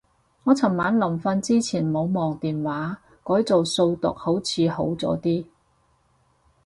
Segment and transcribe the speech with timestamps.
[0.45, 5.45] 我尋晚臨瞓之前冇望電話，改做數獨好似好咗啲